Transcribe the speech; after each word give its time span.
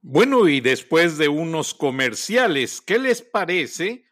Bueno, 0.00 0.48
y 0.48 0.60
después 0.60 1.18
de 1.18 1.28
unos 1.28 1.74
comerciales, 1.74 2.80
¿qué 2.80 3.00
les 3.00 3.20
parece 3.20 4.04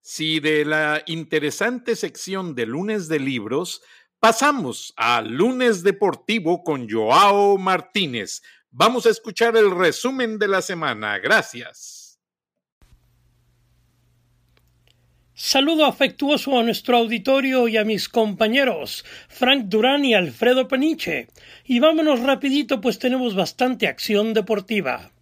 si 0.00 0.40
de 0.40 0.64
la 0.64 1.02
interesante 1.06 1.96
sección 1.96 2.54
de 2.54 2.64
lunes 2.64 3.08
de 3.08 3.18
libros 3.18 3.82
pasamos 4.20 4.94
a 4.96 5.20
lunes 5.20 5.82
deportivo 5.82 6.64
con 6.64 6.88
Joao 6.88 7.58
Martínez? 7.58 8.40
Vamos 8.70 9.04
a 9.04 9.10
escuchar 9.10 9.54
el 9.58 9.70
resumen 9.70 10.38
de 10.38 10.48
la 10.48 10.62
semana. 10.62 11.18
Gracias. 11.18 12.18
Saludo 15.34 15.84
afectuoso 15.84 16.58
a 16.58 16.62
nuestro 16.62 16.96
auditorio 16.96 17.68
y 17.68 17.76
a 17.76 17.84
mis 17.84 18.08
compañeros 18.08 19.04
Frank 19.28 19.66
Durán 19.66 20.04
y 20.04 20.14
Alfredo 20.14 20.68
Peniche. 20.68 21.28
Y 21.66 21.80
vámonos 21.80 22.20
rapidito 22.20 22.80
pues 22.80 22.98
tenemos 22.98 23.34
bastante 23.34 23.86
acción 23.88 24.32
deportiva. 24.32 25.13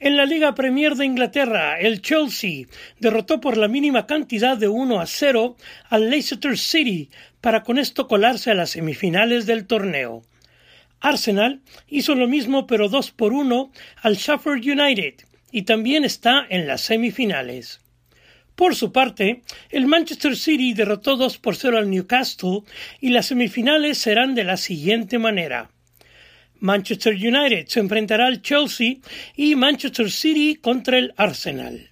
En 0.00 0.16
la 0.16 0.26
Liga 0.26 0.56
Premier 0.56 0.96
de 0.96 1.06
Inglaterra, 1.06 1.78
el 1.78 2.02
Chelsea 2.02 2.66
derrotó 2.98 3.40
por 3.40 3.56
la 3.56 3.68
mínima 3.68 4.06
cantidad 4.06 4.56
de 4.56 4.66
1 4.66 5.00
a 5.00 5.06
0 5.06 5.56
al 5.88 6.10
Leicester 6.10 6.58
City 6.58 7.10
para 7.40 7.62
con 7.62 7.78
esto 7.78 8.08
colarse 8.08 8.50
a 8.50 8.54
las 8.54 8.70
semifinales 8.70 9.46
del 9.46 9.66
torneo. 9.66 10.22
Arsenal 11.00 11.60
hizo 11.86 12.16
lo 12.16 12.26
mismo 12.26 12.66
pero 12.66 12.88
2 12.88 13.12
por 13.12 13.32
1 13.32 13.70
al 14.02 14.16
Sheffield 14.16 14.66
United 14.66 15.14
y 15.52 15.62
también 15.62 16.04
está 16.04 16.44
en 16.48 16.66
las 16.66 16.80
semifinales. 16.80 17.80
Por 18.56 18.74
su 18.74 18.90
parte, 18.90 19.42
el 19.70 19.86
Manchester 19.86 20.36
City 20.36 20.74
derrotó 20.74 21.16
2 21.16 21.38
por 21.38 21.54
0 21.54 21.78
al 21.78 21.90
Newcastle 21.90 22.62
y 23.00 23.10
las 23.10 23.26
semifinales 23.26 23.98
serán 23.98 24.34
de 24.34 24.42
la 24.42 24.56
siguiente 24.56 25.18
manera. 25.18 25.70
Manchester 26.64 27.12
United 27.12 27.66
se 27.66 27.78
enfrentará 27.78 28.26
al 28.26 28.40
Chelsea 28.40 28.96
y 29.36 29.54
Manchester 29.54 30.10
City 30.10 30.54
contra 30.54 30.96
el 30.96 31.12
Arsenal. 31.18 31.90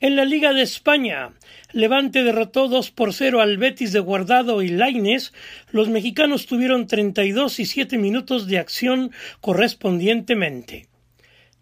En 0.00 0.16
la 0.16 0.24
Liga 0.24 0.54
de 0.54 0.62
España, 0.62 1.34
Levante 1.72 2.24
derrotó 2.24 2.68
2 2.68 2.90
por 2.92 3.12
0 3.12 3.42
al 3.42 3.58
Betis 3.58 3.92
de 3.92 4.00
Guardado 4.00 4.62
y 4.62 4.68
Laines. 4.68 5.34
Los 5.70 5.90
mexicanos 5.90 6.46
tuvieron 6.46 6.86
32 6.86 7.60
y 7.60 7.66
7 7.66 7.98
minutos 7.98 8.46
de 8.46 8.56
acción 8.56 9.10
correspondientemente. 9.42 10.87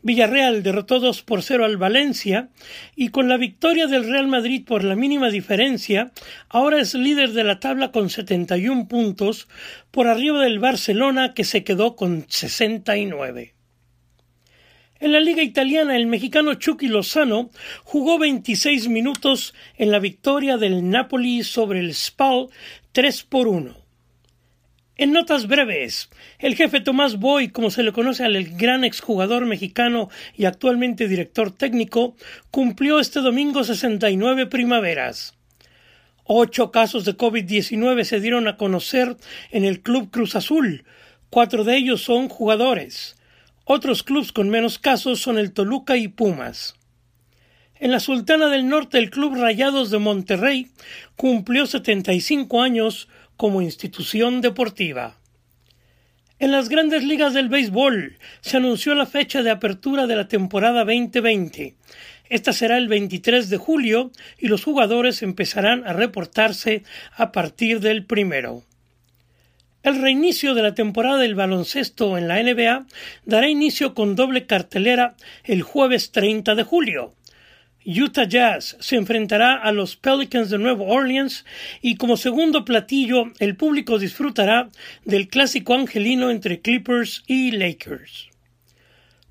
Villarreal 0.07 0.63
derrotó 0.63 1.01
2 1.01 1.23
por 1.23 1.43
0 1.43 1.65
al 1.65 1.79
Valencia 1.79 2.49
y 2.95 3.09
con 3.09 3.29
la 3.29 3.39
victoria 3.39 3.89
del 3.89 4.09
Real 4.09 4.29
Madrid 4.29 4.65
por 4.65 4.85
la 4.85 4.95
mínima 4.95 5.31
diferencia, 5.31 6.13
ahora 6.49 6.81
es 6.81 6.95
líder 6.95 7.33
de 7.33 7.43
la 7.43 7.59
tabla 7.59 7.91
con 7.91 8.09
71 8.09 8.87
puntos 8.87 9.49
por 9.91 10.07
arriba 10.07 10.45
del 10.45 10.61
Barcelona 10.61 11.35
que 11.35 11.43
se 11.43 11.65
quedó 11.65 11.97
con 11.97 12.25
69. 12.29 13.55
En 15.01 15.11
la 15.11 15.19
liga 15.19 15.43
italiana, 15.43 15.97
el 15.97 16.07
mexicano 16.07 16.55
Chucky 16.55 16.87
Lozano 16.87 17.51
jugó 17.83 18.17
26 18.21 18.87
minutos 18.87 19.55
en 19.77 19.91
la 19.91 19.99
victoria 19.99 20.57
del 20.57 20.89
Napoli 20.89 21.43
sobre 21.43 21.81
el 21.81 21.93
Spal 21.93 22.47
3 22.93 23.25
por 23.25 23.49
1. 23.49 23.86
En 24.99 25.13
notas 25.13 25.47
breves, 25.47 26.09
el 26.39 26.55
jefe 26.55 26.81
Tomás 26.81 27.19
Boy, 27.19 27.49
como 27.51 27.71
se 27.71 27.83
le 27.83 27.93
conoce 27.93 28.25
al 28.25 28.43
gran 28.57 28.83
exjugador 28.83 29.45
mexicano 29.45 30.09
y 30.35 30.47
actualmente 30.47 31.07
director 31.07 31.51
técnico, 31.51 32.17
cumplió 32.51 32.99
este 32.99 33.21
domingo 33.21 33.63
69 33.63 34.47
primaveras. 34.47 35.35
Ocho 36.25 36.71
casos 36.71 37.05
de 37.05 37.15
COVID-19 37.15 38.05
se 38.05 38.21
dieron 38.21 38.49
a 38.49 38.57
conocer 38.57 39.19
en 39.51 39.67
el 39.67 39.83
Club 39.83 40.11
Cruz 40.11 40.35
Azul. 40.35 40.85
Cuatro 41.29 41.63
de 41.65 41.77
ellos 41.77 42.03
son 42.03 42.31
jugadores. 42.31 43.19
Otros 43.65 44.03
clubes 44.03 44.33
con 44.33 44.49
menos 44.49 44.79
casos 44.79 45.21
son 45.21 45.37
el 45.37 45.53
Toluca 45.53 45.99
y 45.99 46.09
Pumas. 46.09 46.75
En 47.79 47.91
la 47.91 48.01
Sultana 48.01 48.49
del 48.49 48.67
Norte, 48.67 48.97
el 48.97 49.11
Club 49.11 49.35
Rayados 49.35 49.91
de 49.91 49.99
Monterrey 49.99 50.69
cumplió 51.17 51.67
75 51.67 52.63
años 52.63 53.09
como 53.37 53.63
institución 53.63 54.41
deportiva. 54.41 55.17
En 56.39 56.53
las 56.53 56.69
grandes 56.69 57.03
ligas 57.03 57.33
del 57.33 57.49
béisbol 57.49 58.19
se 58.43 58.57
anunció 58.59 58.95
la 58.95 59.07
fecha 59.07 59.43
de 59.43 59.51
apertura 59.51 60.07
de 60.07 60.17
la 60.17 60.29
temporada 60.29 60.85
2020. 60.85 61.75
Esta 62.29 62.53
será 62.53 62.77
el 62.77 62.89
23 62.89 63.49
de 63.49 63.57
julio 63.57 64.11
y 64.39 64.49
los 64.49 64.65
jugadores 64.65 65.23
empezarán 65.23 65.87
a 65.87 65.93
reportarse 65.93 66.83
a 67.17 67.33
partir 67.33 67.81
del 67.81 68.05
primero. 68.05 68.65
El 69.83 70.03
reinicio 70.03 70.55
de 70.55 70.63
la 70.63 70.75
temporada 70.75 71.19
del 71.19 71.37
baloncesto 71.37 72.19
en 72.19 72.27
la 72.27 72.43
NBA 72.43 72.87
dará 73.25 73.49
inicio 73.49 73.95
con 73.95 74.17
doble 74.17 74.45
cartelera 74.45 75.15
el 75.45 75.63
jueves 75.63 76.11
30 76.11 76.57
de 76.57 76.65
julio. 76.65 77.15
Utah 77.89 78.25
Jazz 78.25 78.77
se 78.81 78.97
enfrentará 78.97 79.55
a 79.55 79.71
los 79.71 79.95
Pelicans 79.95 80.51
de 80.51 80.59
Nueva 80.59 80.83
Orleans 80.83 81.45
y 81.81 81.95
como 81.95 82.17
segundo 82.17 82.65
platillo 82.65 83.33
el 83.39 83.57
público 83.57 84.01
disfrutará 84.01 84.71
del 85.05 85.29
clásico 85.29 85.73
angelino 85.73 86.31
entre 86.33 86.61
Clippers 86.61 87.23
y 87.29 87.53
Lakers. 87.53 88.31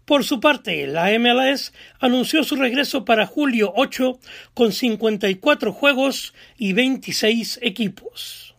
Por 0.06 0.24
su 0.24 0.40
parte, 0.40 0.88
la 0.88 1.12
MLS 1.20 1.74
anunció 2.00 2.46
su 2.46 2.56
regreso 2.56 3.04
para 3.04 3.26
julio 3.26 3.74
8 3.76 4.20
con 4.54 4.72
54 4.72 5.74
juegos 5.74 6.34
y 6.58 6.72
26 6.72 7.60
equipos. 7.62 8.55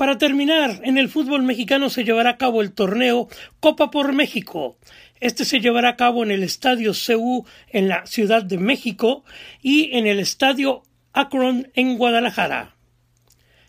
Para 0.00 0.16
terminar, 0.16 0.80
en 0.82 0.96
el 0.96 1.10
fútbol 1.10 1.42
mexicano 1.42 1.90
se 1.90 2.04
llevará 2.04 2.30
a 2.30 2.38
cabo 2.38 2.62
el 2.62 2.72
torneo 2.72 3.28
Copa 3.60 3.90
por 3.90 4.14
México, 4.14 4.78
este 5.20 5.44
se 5.44 5.60
llevará 5.60 5.90
a 5.90 5.96
cabo 5.96 6.22
en 6.22 6.30
el 6.30 6.42
Estadio 6.42 6.92
CU 6.94 7.44
en 7.68 7.88
la 7.88 8.06
Ciudad 8.06 8.42
de 8.42 8.56
México 8.56 9.26
y 9.60 9.94
en 9.98 10.06
el 10.06 10.18
Estadio 10.18 10.84
Akron 11.12 11.68
en 11.74 11.98
Guadalajara. 11.98 12.76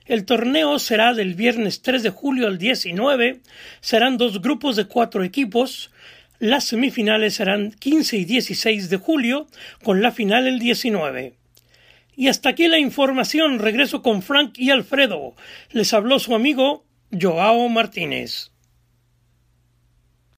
El 0.05 0.23
torneo 0.23 0.79
será 0.79 1.13
del 1.13 1.35
viernes 1.35 1.81
3 1.81 2.01
de 2.01 2.11
julio 2.11 2.47
al 2.47 2.57
19. 2.57 3.41
Serán 3.81 4.15
dos 4.15 4.41
grupos 4.41 4.77
de 4.77 4.85
cuatro 4.85 5.25
equipos. 5.25 5.91
Las 6.39 6.63
semifinales 6.63 7.33
serán 7.33 7.71
15 7.71 8.15
y 8.15 8.23
16 8.23 8.89
de 8.89 8.95
julio, 8.95 9.47
con 9.83 10.01
la 10.01 10.13
final 10.13 10.47
el 10.47 10.59
19. 10.59 11.40
Y 12.15 12.27
hasta 12.27 12.49
aquí 12.49 12.67
la 12.67 12.79
información. 12.79 13.59
Regreso 13.59 14.01
con 14.01 14.21
Frank 14.21 14.53
y 14.57 14.69
Alfredo. 14.69 15.35
Les 15.71 15.93
habló 15.93 16.19
su 16.19 16.35
amigo 16.35 16.85
Joao 17.11 17.67
Martínez. 17.69 18.50